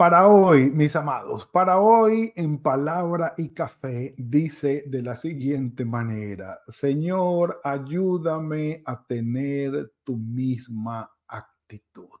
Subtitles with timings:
[0.00, 6.58] Para hoy, mis amados, para hoy en palabra y café dice de la siguiente manera,
[6.68, 12.18] Señor, ayúdame a tener tu misma actitud.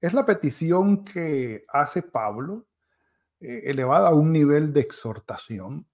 [0.00, 2.68] Es la petición que hace Pablo,
[3.38, 5.86] eh, elevada a un nivel de exhortación,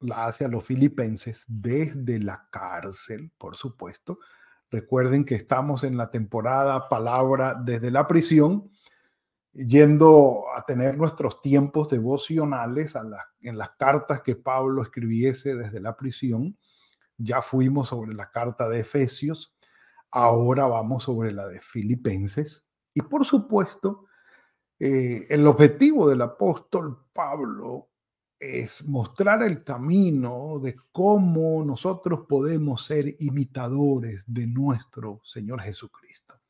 [0.00, 4.18] la hace a los filipenses desde la cárcel, por supuesto.
[4.72, 8.72] Recuerden que estamos en la temporada palabra desde la prisión
[9.54, 12.94] yendo a tener nuestros tiempos devocionales
[13.40, 16.56] en las cartas que Pablo escribiese desde la prisión.
[17.18, 19.54] Ya fuimos sobre la carta de Efesios,
[20.10, 22.64] ahora vamos sobre la de Filipenses.
[22.94, 24.06] Y por supuesto,
[24.78, 27.90] eh, el objetivo del apóstol Pablo
[28.40, 36.41] es mostrar el camino de cómo nosotros podemos ser imitadores de nuestro Señor Jesucristo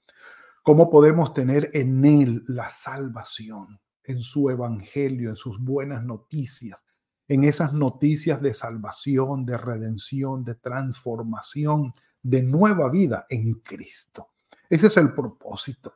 [0.62, 6.80] cómo podemos tener en Él la salvación, en su evangelio, en sus buenas noticias,
[7.28, 14.28] en esas noticias de salvación, de redención, de transformación, de nueva vida en Cristo.
[14.68, 15.94] Ese es el propósito.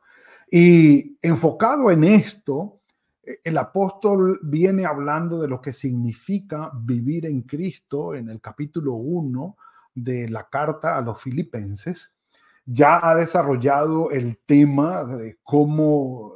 [0.50, 2.80] Y enfocado en esto,
[3.22, 8.94] eh, el apóstol viene hablando de lo que significa vivir en Cristo en el capítulo
[8.94, 9.56] 1
[9.94, 12.15] de la carta a los filipenses
[12.66, 16.34] ya ha desarrollado el tema de cómo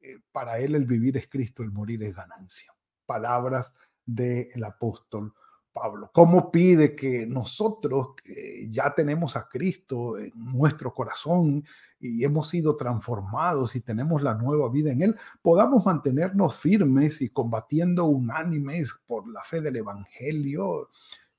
[0.00, 2.72] eh, para él el vivir es Cristo, el morir es ganancia.
[3.06, 3.72] Palabras
[4.04, 5.34] del apóstol
[5.72, 6.10] Pablo.
[6.12, 11.64] ¿Cómo pide que nosotros, que ya tenemos a Cristo en nuestro corazón
[12.00, 17.28] y hemos sido transformados y tenemos la nueva vida en Él, podamos mantenernos firmes y
[17.28, 20.88] combatiendo unánimes por la fe del Evangelio,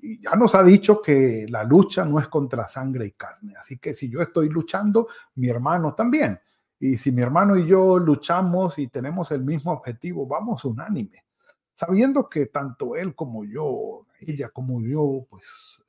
[0.02, 3.54] ya nos ha dicho que la lucha no es contra sangre y carne.
[3.58, 6.40] Así que si yo estoy luchando, mi hermano también.
[6.80, 11.26] Y si mi hermano y yo luchamos y tenemos el mismo objetivo, vamos unánime,
[11.74, 15.82] sabiendo que tanto él como yo, ella como yo, pues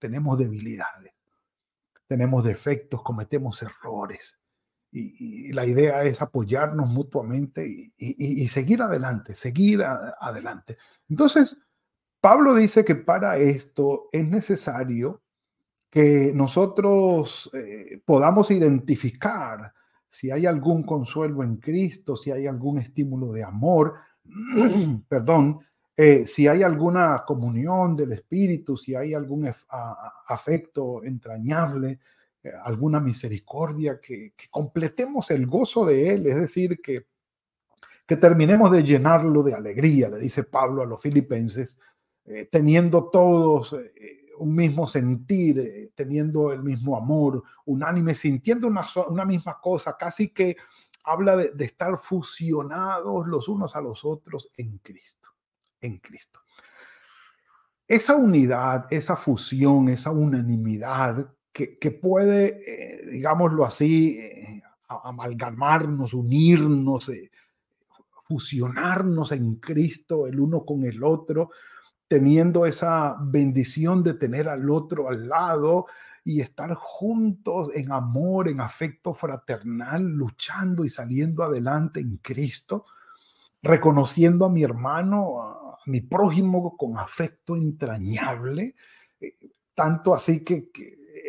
[0.00, 1.14] tenemos debilidades,
[2.08, 4.38] tenemos defectos, cometemos errores.
[4.90, 10.76] Y, la idea es apoyarnos mutuamente y seguir adelante, seguir adelante.
[11.08, 11.56] Entonces,
[12.22, 15.22] Pablo dice que para esto es necesario
[15.90, 19.72] que nosotros eh, podamos identificar
[20.08, 23.96] si hay algún consuelo en Cristo, si hay algún estímulo de amor,
[25.08, 25.62] perdón,
[25.96, 29.52] eh, si hay alguna comunión del Espíritu, si hay algún
[30.28, 31.98] afecto entrañable,
[32.40, 37.06] eh, alguna misericordia, que, completemos el gozo de Él, es decir, que,
[38.06, 41.76] que terminemos de llenarlo de alegría, le dice Pablo a los filipenses,
[42.24, 48.86] eh, teniendo todos eh, un mismo sentir, eh, teniendo el mismo amor, unánime, sintiendo una,
[49.08, 50.56] una misma cosa, casi que
[51.04, 55.30] habla de, de, estar fusionados los unos a los otros en Cristo,
[55.80, 56.38] en Cristo.
[57.88, 67.10] Esa unidad, esa fusión, esa unanimidad que, que puede, digámoslo así, amalgamarnos, unirnos,
[68.28, 71.50] fusionarnos en Cristo el uno con el otro,
[72.12, 75.86] teniendo esa bendición de tener al otro al lado
[76.22, 82.84] y estar juntos en amor, en afecto fraternal, luchando y saliendo adelante en Cristo,
[83.62, 88.74] reconociendo a mi hermano, a mi prójimo con afecto entrañable,
[89.18, 89.38] eh,
[89.74, 90.70] tanto así que,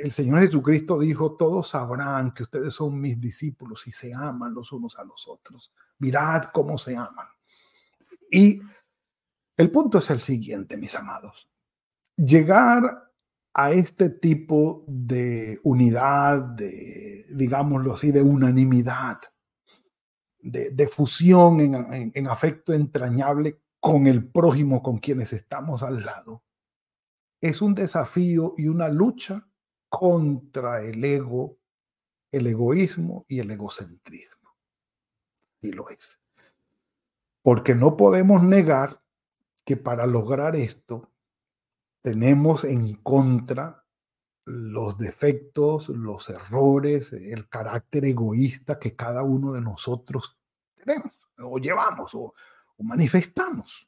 [0.03, 4.73] el Señor Jesucristo dijo, todos sabrán que ustedes son mis discípulos y se aman los
[4.73, 5.71] unos a los otros.
[6.00, 7.27] Mirad cómo se aman.
[8.29, 8.59] Y
[9.58, 11.50] el punto es el siguiente, mis amados.
[12.16, 13.12] Llegar
[13.54, 19.19] a este tipo de unidad, de, digámoslo así, de unanimidad,
[20.39, 26.44] de, fusión en, en afecto entrañable con el prójimo con quienes estamos al lado,
[27.39, 29.48] es un desafío y una lucha
[29.89, 31.60] contra el ego,
[32.31, 34.56] el egoísmo y el egocentrismo.
[35.62, 36.19] Y lo es.
[37.42, 39.02] Porque no podemos negar
[39.65, 41.12] que para lograr esto
[42.01, 43.86] tenemos en contra
[44.45, 50.38] los defectos, los errores, el carácter egoísta que cada uno de nosotros
[50.75, 52.33] tenemos o llevamos o,
[52.80, 53.88] manifestamos.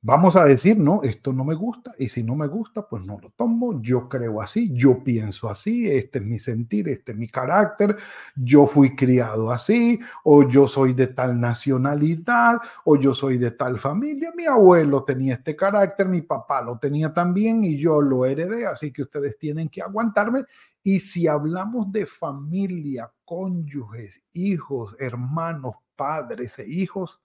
[0.00, 3.18] Vamos a decir, no, esto no me gusta y si no me gusta, pues no
[3.20, 3.82] lo tomo.
[3.82, 7.96] Yo creo así, yo pienso así, este es mi sentir, este es mi carácter,
[8.36, 13.80] yo fui criado así, o yo soy de tal nacionalidad, o yo soy de tal
[13.80, 14.30] familia.
[14.36, 18.92] Mi abuelo tenía este carácter, mi papá lo tenía también y yo lo heredé, así
[18.92, 20.44] que ustedes tienen que aguantarme.
[20.84, 27.20] Y si hablamos de familia, cónyuges, hijos, hermanos, padres e hijos,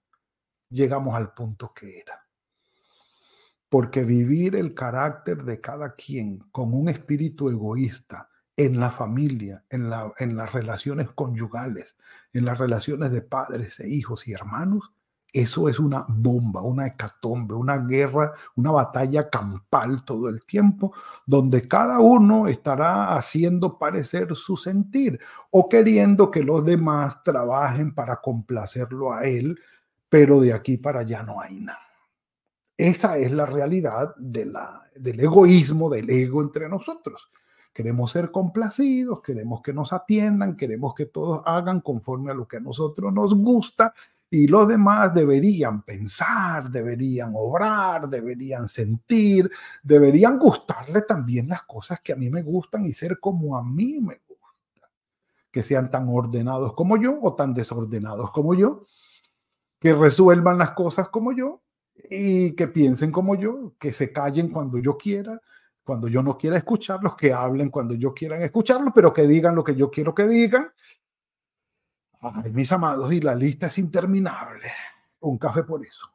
[0.70, 2.23] llegamos al punto que era
[3.74, 9.90] porque vivir el carácter de cada quien con un espíritu egoísta en la familia, en,
[9.90, 11.98] la, en las relaciones conyugales,
[12.34, 14.92] en las relaciones de padres e hijos y hermanos,
[15.34, 20.94] eso es una bomba, una hecatombe, una guerra, una batalla campal todo el tiempo,
[21.26, 28.18] donde cada uno estará haciendo parecer su sentir o queriendo que los demás trabajen para
[28.18, 29.60] complacerlo a él,
[30.10, 31.93] pero de aquí para allá no hay nada.
[32.78, 37.30] Esa es la realidad del egoísmo, del ego entre nosotros.
[37.72, 42.58] Queremos ser complacidos, queremos que nos atiendan, queremos que todos hagan conforme a lo que
[42.58, 43.94] a nosotros nos gusta
[44.30, 49.50] y los demás deberían pensar, deberían obrar, deberían sentir,
[49.84, 54.00] deberían gustarle también las cosas que a mí me gustan y ser como a mí
[54.00, 54.90] me gusta.
[55.52, 58.88] Que sean tan ordenados como yo o tan desordenados como yo,
[59.80, 61.62] que resuelvan las cosas como yo
[61.96, 65.40] y que piensen como yo, que se callen cuando yo quiera,
[65.84, 69.64] cuando yo no quiera escucharlos, que hablen cuando yo quiera escucharlos, pero que digan lo
[69.64, 70.72] que yo quiero que digan.
[72.52, 74.72] Mis amados, y la lista es interminable.
[75.20, 76.10] Un café por eso.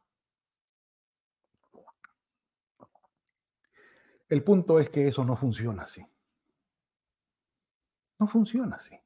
[4.28, 6.04] El punto es que eso no funciona así.
[8.19, 8.98] No funciona así.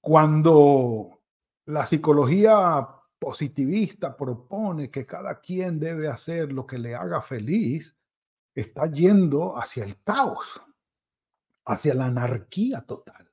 [0.00, 1.20] Cuando
[1.66, 2.86] la psicología
[3.20, 7.94] positivista propone que cada quien debe hacer lo que le haga feliz,
[8.54, 10.60] está yendo hacia el caos,
[11.66, 13.30] hacia la anarquía total,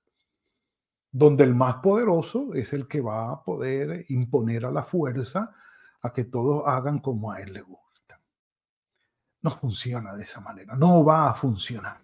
[1.11, 5.55] donde el más poderoso es el que va a poder imponer a la fuerza
[6.01, 8.21] a que todos hagan como a él le gusta.
[9.41, 12.01] No funciona de esa manera, no va a funcionar.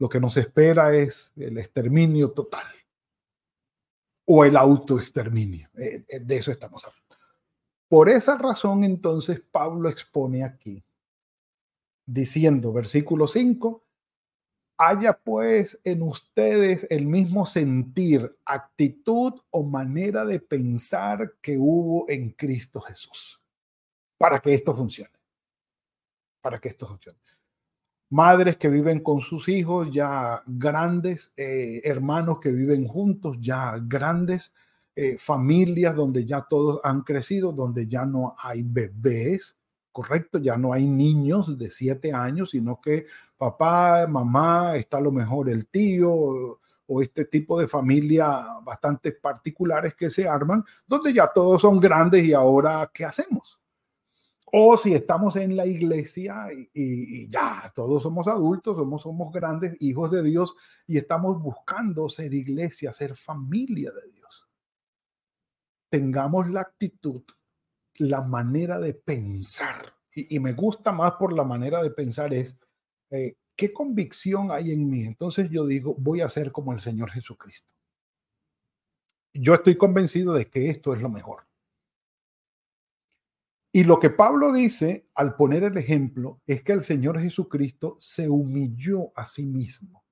[0.00, 2.66] Lo que nos espera es el exterminio total
[4.30, 5.70] o el autoexterminio.
[5.78, 7.16] Eh, eh, de eso estamos hablando.
[7.88, 10.84] Por esa razón, entonces, Pablo expone aquí,
[12.04, 13.82] diciendo, versículo 5,
[14.76, 22.30] haya pues en ustedes el mismo sentir, actitud o manera de pensar que hubo en
[22.30, 23.40] Cristo Jesús,
[24.18, 25.18] para que esto funcione,
[26.42, 27.18] para que esto funcione
[28.10, 34.54] madres que viven con sus hijos ya grandes, eh, hermanos que viven juntos ya grandes,
[34.96, 39.58] eh, familias donde ya todos han crecido, donde ya no hay bebés,
[39.92, 43.06] correcto, ya no hay niños de siete años, sino que
[43.36, 46.58] papá, mamá, está a lo mejor el tío
[46.90, 52.24] o este tipo de familia bastante particulares que se arman, donde ya todos son grandes
[52.24, 53.60] y ahora, ¿qué hacemos?
[54.52, 60.22] O si estamos en la iglesia y, ya todos somos adultos, somos, grandes hijos de
[60.22, 60.54] Dios
[60.86, 64.48] y estamos buscando ser iglesia, ser familia de Dios.
[65.90, 67.22] Tengamos la actitud,
[67.96, 69.94] la manera de pensar.
[70.14, 72.56] Y, me gusta más por la manera de pensar es,
[73.10, 75.02] eh, ¿qué convicción hay en mí?
[75.04, 77.72] Entonces yo digo, voy a ser como el Señor Jesucristo.
[79.34, 81.47] Yo estoy convencido de que esto es lo mejor.
[83.78, 88.28] Y lo que Pablo dice al poner el ejemplo es que el Señor Jesucristo se
[88.28, 90.04] humilló a sí mismo.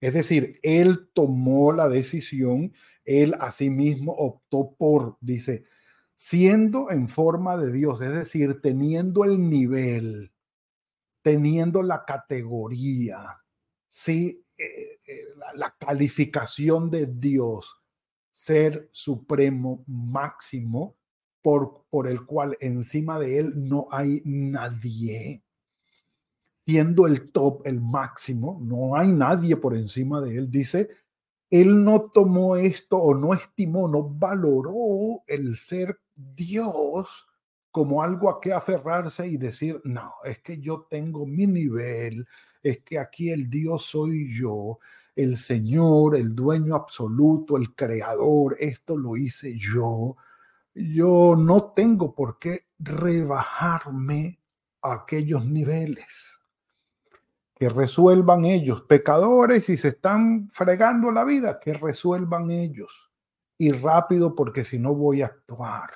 [0.00, 2.72] Es decir, él tomó la decisión,
[3.04, 5.66] él a sí mismo optó por, dice,
[6.16, 10.32] siendo en forma de Dios, es decir, teniendo el nivel,
[11.20, 13.38] teniendo la categoría,
[13.86, 15.24] sí, eh, eh,
[15.56, 17.82] la calificación de Dios,
[18.30, 20.96] ser supremo máximo,
[21.44, 25.42] por, el cual encima de él no hay nadie.
[26.66, 30.50] Siendo el top, el máximo, no hay nadie por encima de él.
[30.50, 30.88] Dice,
[31.50, 37.08] él no tomó esto o no estimó, no valoró el ser Dios
[37.70, 42.26] como algo a que aferrarse y decir, no, es que yo tengo mi nivel,
[42.62, 44.78] es que aquí el Dios soy yo,
[45.14, 50.16] el Señor, el dueño absoluto, el creador, esto lo hice yo
[50.74, 54.40] yo no tengo por qué rebajarme
[54.82, 56.38] a aquellos niveles.
[57.54, 63.12] Que resuelvan ellos, pecadores, y se están fregando la vida, que resuelvan ellos.
[63.56, 65.90] Y rápido, porque si no voy a actuar.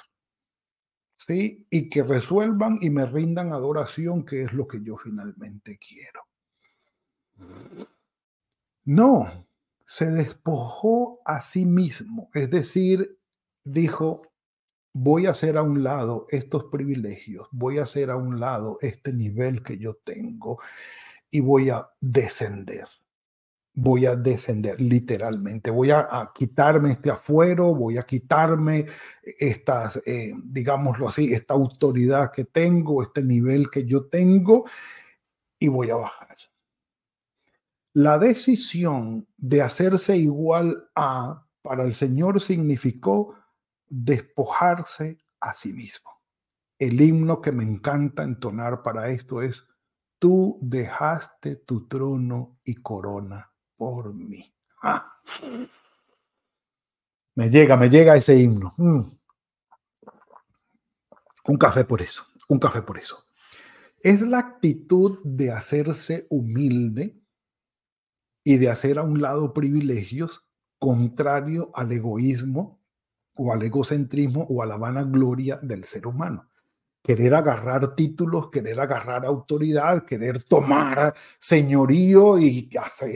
[1.16, 1.66] ¿sí?
[1.68, 6.22] Y que resuelvan y me rindan adoración, que es lo que yo finalmente quiero.
[8.84, 9.46] No,
[9.84, 13.18] se despojó a sí mismo, es decir,
[13.64, 14.22] dijo,
[15.00, 19.12] voy a hacer a un lado estos privilegios, voy a hacer a un lado este
[19.12, 20.58] nivel que yo tengo
[21.30, 22.88] y voy a descender.
[23.74, 28.86] Voy a descender literalmente, voy a, quitarme este afuero, voy a quitarme
[29.22, 34.64] estas, eh, digámoslo así, esta autoridad que tengo, este nivel que yo tengo
[35.60, 36.36] y voy a bajar.
[37.92, 43.36] La decisión de hacerse igual a para el Señor significó
[43.88, 46.10] despojarse a sí mismo.
[46.78, 49.66] El himno que me encanta entonar para esto es,
[50.18, 54.54] tú dejaste tu trono y corona por mí.
[54.82, 55.20] Ah.
[57.34, 58.74] Me llega, me llega ese himno.
[58.76, 59.02] Mm.
[61.46, 63.24] Un café por eso, un café por eso.
[64.00, 67.20] Es la actitud de hacerse humilde
[68.44, 70.44] y de hacer a un lado privilegios
[70.78, 72.77] contrario al egoísmo
[73.38, 76.48] o al egocentrismo o a la vanagloria del ser humano.
[77.02, 82.68] Querer agarrar títulos, querer agarrar autoridad, querer tomar señorío y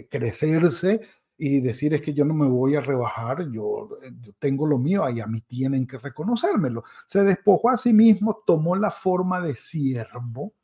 [0.09, 1.01] crecerse
[1.37, 5.09] y decir es que yo no me voy a rebajar, yo, yo, tengo lo mío
[5.11, 6.85] y a mí tienen que reconocérmelo.
[7.07, 10.55] Se despojó a sí mismo, tomó la forma de siervo,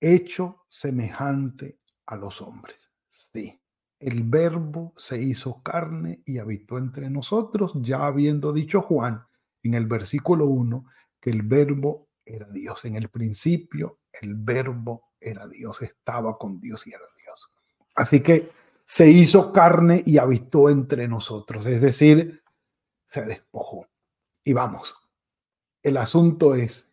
[0.00, 2.90] hecho semejante a los hombres.
[3.08, 3.60] Sí,
[4.04, 9.24] el verbo se hizo carne y habitó entre nosotros, ya habiendo dicho Juan
[9.62, 10.84] en el versículo 1
[11.18, 12.84] que el verbo era Dios.
[12.84, 17.48] En el principio el verbo era Dios, estaba con Dios y era Dios.
[17.94, 18.52] Así que
[18.84, 22.42] se hizo carne y habitó entre nosotros, es decir,
[23.06, 23.86] se despojó.
[24.44, 24.94] Y vamos,
[25.82, 26.92] el asunto es,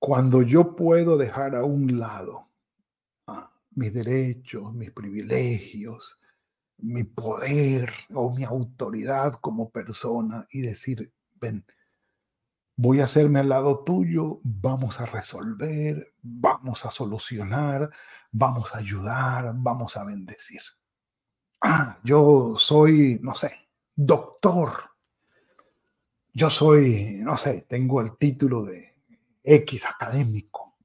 [0.00, 2.48] cuando yo puedo dejar a un lado
[3.28, 6.20] ah, mis derechos, mis privilegios,
[6.78, 11.64] mi poder o mi autoridad como persona y decir, ven,
[12.76, 17.90] voy a hacerme al lado tuyo, vamos a resolver, vamos a solucionar,
[18.32, 20.60] vamos a ayudar, vamos a bendecir.
[21.60, 23.50] Ah, yo soy, no sé,
[23.94, 24.90] doctor.
[26.32, 28.96] Yo soy, no sé, tengo el título de
[29.42, 30.76] X académico.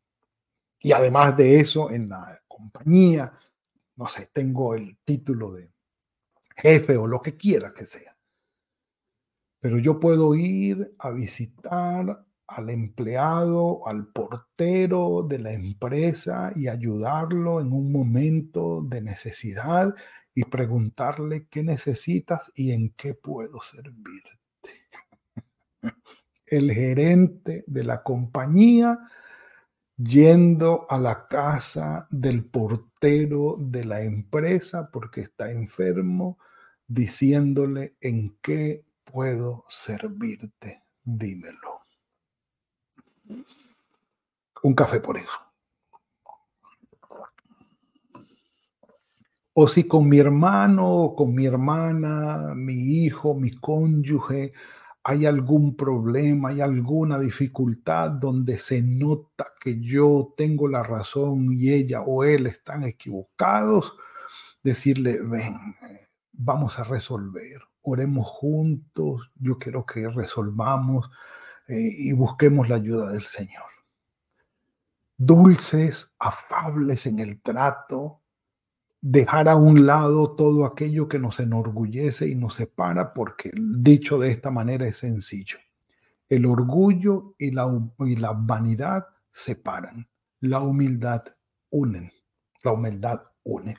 [0.80, 3.34] Y además de eso, en la compañía,
[3.96, 5.72] no sé, tengo el título de
[6.62, 8.16] jefe o lo que quiera que sea.
[9.62, 17.62] Pero yo puedo ir a visitar al empleado, al portero de la empresa y ayudarlo
[17.62, 19.94] en un momento de necesidad
[20.34, 24.40] y preguntarle qué necesitas y en qué puedo servirte.
[26.46, 28.98] El gerente de la compañía
[29.98, 36.40] yendo a la casa del portero de la empresa porque está enfermo
[36.90, 41.82] diciéndole en qué puedo servirte, dímelo.
[44.64, 45.40] Un café por eso.
[49.54, 54.54] O si con mi hermano, con mi hermana, mi hijo, mi cónyuge,
[55.04, 61.72] hay algún problema, hay alguna dificultad donde se nota que yo tengo la razón y
[61.72, 63.94] ella o él están equivocados,
[64.64, 65.58] decirle, ven,
[66.42, 71.12] vamos a resolver, oremos juntos, yo quiero que resolvamos
[71.68, 73.66] eh, y busquemos la ayuda del Señor.
[75.18, 78.22] Dulces, afables en el trato,
[79.02, 84.32] dejar a un lado todo aquello que nos enorgullece y nos separa, porque dicho de
[84.32, 85.58] esta manera es sencillo.
[86.30, 87.68] El orgullo y la,
[88.00, 90.08] y la vanidad separan,
[90.40, 91.24] la humildad
[91.70, 92.14] unen,
[92.64, 93.78] la humildad une.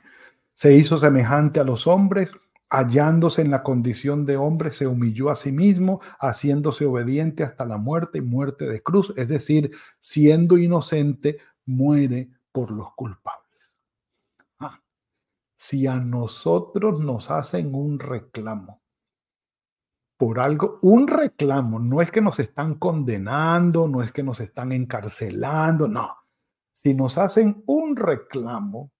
[0.53, 2.31] Se hizo semejante a los hombres,
[2.71, 7.77] hallándose en la condición de hombre, se humilló a sí mismo, haciéndose obediente hasta la
[7.77, 13.77] muerte y muerte de cruz, es decir, siendo inocente, muere por los culpables.
[14.59, 14.81] Ah,
[15.53, 18.81] si a nosotros nos hacen un reclamo
[20.15, 24.71] por algo, un reclamo, no es que nos están condenando, no es que nos están
[24.71, 26.15] encarcelando, no.
[26.71, 28.91] Si nos hacen un reclamo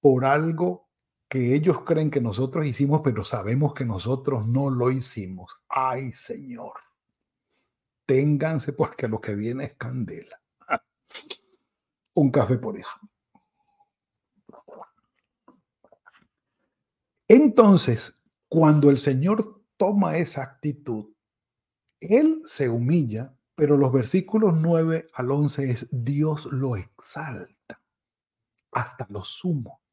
[0.00, 0.88] por algo
[1.34, 5.52] que ellos creen que nosotros hicimos, pero sabemos que nosotros no lo hicimos.
[5.68, 6.74] Ay, Señor,
[8.06, 10.40] ténganse porque lo que viene es candela.
[12.14, 12.88] Un café por eso.
[17.26, 18.16] Entonces,
[18.48, 21.16] cuando el Señor toma esa actitud,
[21.98, 27.82] Él se humilla Pero los versículos 9 al 11 es Dios lo exalta
[28.70, 29.83] hasta lo sumo.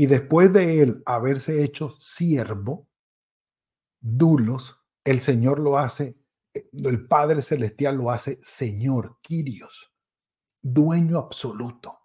[0.00, 2.86] Y después de él haberse hecho siervo,
[3.98, 6.16] dulos, el Señor lo hace,
[6.54, 9.92] el Padre Celestial lo hace Señor, Quirios,
[10.62, 11.98] dueño absoluto.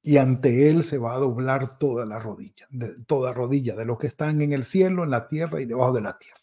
[0.00, 3.98] Y ante él se va a doblar toda la rodilla, de, toda rodilla de los
[3.98, 6.38] que están en el cielo, en la tierra y debajo de la tierra.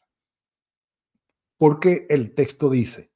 [1.57, 3.13] Porque el texto dice,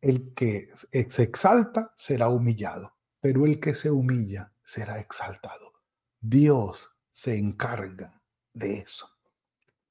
[0.00, 5.73] el que se exalta será humillado, pero el que se humilla será exaltado.
[6.26, 8.18] Dios se encarga
[8.54, 9.10] de eso.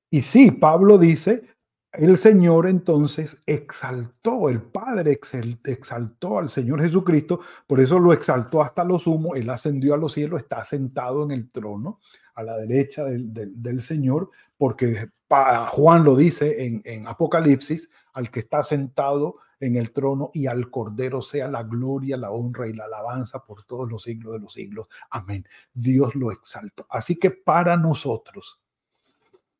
[0.10, 1.48] Y sí, Pablo dice,
[1.92, 5.20] el Señor entonces exaltó, el Padre
[5.63, 10.13] exaltó al Señor Jesucristo, por eso lo exaltó hasta lo sumo, Él ascendió a los
[10.13, 12.00] cielos, está sentado en el trono
[12.34, 18.63] a la derecha del, Señor, porque Juan lo dice en, en Apocalipsis, al que está
[18.63, 23.43] sentado en el trono y al Cordero sea la gloria, la honra y la alabanza
[23.43, 24.88] por todos los siglos de los siglos.
[25.10, 25.48] Amén.
[25.74, 26.86] Dios lo exaltó.
[26.89, 28.60] Así que para nosotros,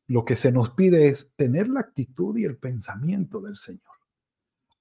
[0.06, 3.82] lo que se nos pide es tener la actitud y el pensamiento del Señor.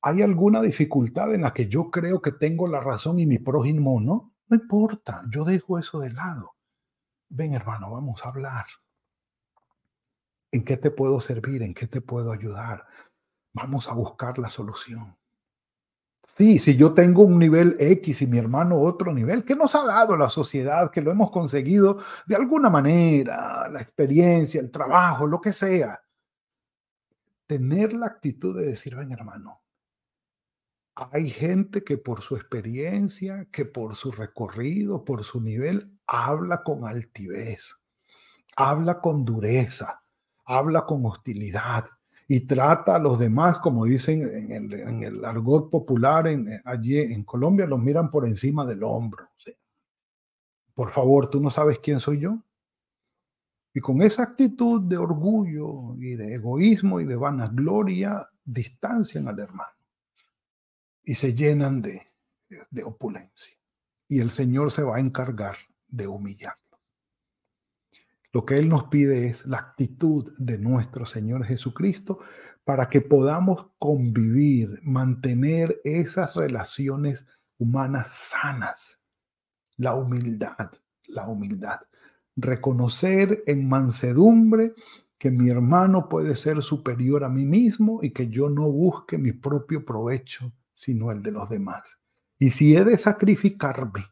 [0.01, 4.01] ¿Hay alguna dificultad en la que yo creo que tengo la razón y mi prójimo
[4.01, 4.33] no?
[4.49, 6.51] No importa, yo dejo eso de lado.
[7.29, 8.65] Ven hermano, vamos a hablar.
[10.51, 11.63] ¿En qué te puedo servir?
[11.63, 12.85] ¿En qué te puedo ayudar?
[13.53, 15.15] Vamos a buscar la solución.
[16.25, 19.85] Sí, si yo tengo un nivel X y mi hermano otro nivel, que nos ha
[19.85, 25.41] dado la sociedad, que lo hemos conseguido de alguna manera, la experiencia, el trabajo, lo
[25.41, 26.01] que sea.
[27.45, 29.61] Tener la actitud de decir, ven hermano,
[30.95, 36.87] hay gente que por su experiencia, que por su recorrido, por su nivel, habla con
[36.87, 37.75] altivez,
[38.55, 40.03] habla con dureza,
[40.45, 41.85] habla con hostilidad,
[42.27, 47.65] y trata a los demás, como dicen en el, argot popular en, allí en Colombia,
[47.65, 49.29] los miran por encima del hombro.
[50.73, 52.39] Por favor, ¿tú no sabes quién soy yo?
[53.75, 59.71] Y con esa actitud de orgullo y de egoísmo y de vanagloria, distancian al hermano
[61.03, 63.55] y se llenan de opulencia.
[64.07, 65.55] Y el Señor se va a encargar
[65.87, 66.62] de humillar.
[68.33, 72.19] Lo que Él nos pide es la actitud de nuestro Señor Jesucristo
[72.63, 77.27] para que podamos convivir, mantener esas relaciones
[77.59, 78.99] humanas sanas.
[79.77, 80.71] La humildad,
[81.05, 81.81] la humildad.
[82.35, 84.73] Reconocer en mansedumbre
[85.19, 89.31] que mi hermano puede ser superior a mí mismo y que yo no busque mi
[89.31, 91.99] propio provecho, sino el de los demás.
[92.39, 94.07] Y si he de sacrificarme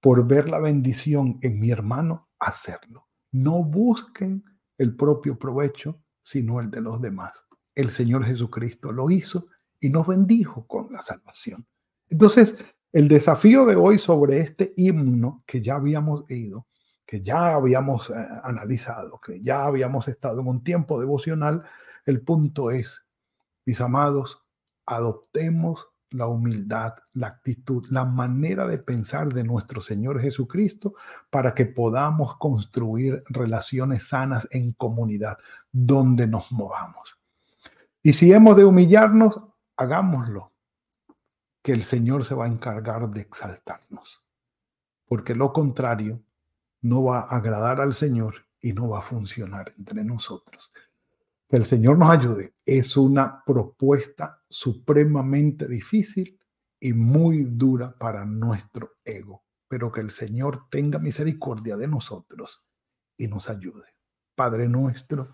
[0.00, 3.05] por ver la bendición en mi hermano, hacerlo.
[3.36, 4.42] No busquen
[4.78, 7.44] el propio provecho, sino el de los demás.
[7.74, 11.66] El Señor Jesucristo lo hizo y nos bendijo con la salvación.
[12.08, 12.56] Entonces,
[12.92, 16.66] el desafío de hoy sobre este himno que ya habíamos ido,
[17.04, 21.62] que ya habíamos eh, analizado, que ya habíamos estado en un tiempo devocional,
[22.06, 23.04] el punto es,
[23.66, 24.42] mis amados,
[24.86, 30.94] adoptemos la humildad, la actitud, la manera de pensar de nuestro Señor Jesucristo
[31.30, 35.38] para que podamos construir relaciones sanas en comunidad
[35.72, 37.18] donde nos movamos.
[38.02, 39.42] Y si hemos de humillarnos,
[39.76, 40.52] hagámoslo,
[41.62, 44.22] que el Señor se va a encargar de exaltarnos,
[45.06, 46.22] porque lo contrario
[46.82, 50.70] no va a agradar al Señor y no va a funcionar entre nosotros.
[51.48, 52.54] Que el Señor nos ayude.
[52.64, 56.38] Es una propuesta supremamente difícil
[56.80, 62.64] y muy dura para nuestro ego, pero que el Señor tenga misericordia de nosotros
[63.16, 63.84] y nos ayude.
[64.34, 65.32] Padre nuestro,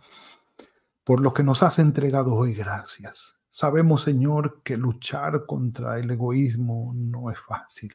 [1.05, 3.37] por lo que nos has entregado hoy, gracias.
[3.49, 7.93] Sabemos, Señor, que luchar contra el egoísmo no es fácil.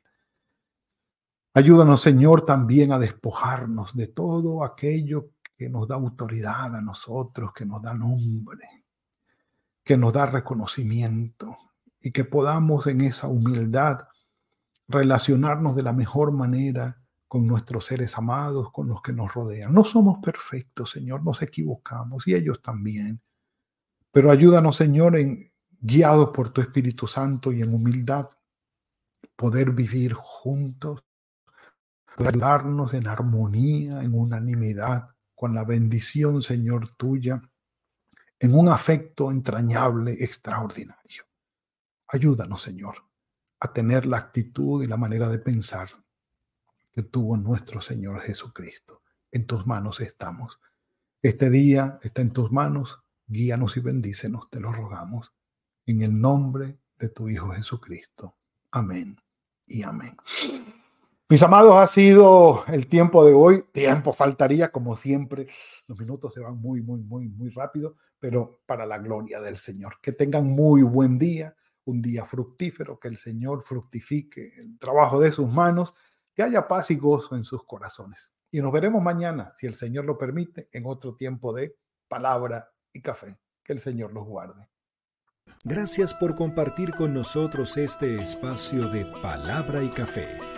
[1.54, 7.66] Ayúdanos, Señor, también a despojarnos de todo aquello que nos da autoridad a nosotros, que
[7.66, 8.86] nos da nombre,
[9.84, 11.58] que nos da reconocimiento
[12.00, 14.08] y que podamos en esa humildad
[14.88, 19.74] relacionarnos de la mejor manera con nuestros seres amados, con los que nos rodean.
[19.74, 23.20] No somos perfectos, Señor, nos equivocamos y ellos también.
[24.12, 28.30] Pero ayúdanos, Señor, en guiados por tu Espíritu Santo y en humildad,
[29.36, 31.04] poder vivir juntos,
[32.18, 37.40] ayudarnos en armonía, en unanimidad, con la bendición, Señor, tuya,
[38.40, 41.26] en un afecto entrañable, extraordinario.
[42.08, 42.96] Ayúdanos, Señor,
[43.60, 45.90] a tener la actitud y la manera de pensar
[46.92, 49.04] que tuvo nuestro Señor Jesucristo.
[49.32, 50.60] En tus manos estamos.
[51.22, 53.00] Este día está en tus manos.
[53.28, 55.36] Guíanos y bendícenos, te lo rogamos.
[55.86, 58.36] En el nombre de tu Hijo Jesucristo.
[58.72, 59.22] Amén
[59.68, 60.18] y amén.
[61.30, 63.66] Mis amados, ha sido el tiempo de hoy.
[63.74, 65.48] Tiempo faltaría, como siempre.
[65.86, 69.96] Los minutos se van muy, muy, muy, muy rápido, pero para la gloria del Señor.
[70.02, 75.34] Que tengan muy buen día, un día fructífero, que el Señor fructifique el trabajo de
[75.34, 75.96] sus manos,
[76.34, 78.32] que haya paz y gozo en sus corazones.
[78.50, 81.76] Y nos veremos mañana, si el Señor lo permite, en otro tiempo de
[82.08, 83.38] palabra y café.
[83.66, 84.70] Que el Señor los guarde.
[85.66, 90.57] Gracias por compartir con nosotros este espacio de palabra y café.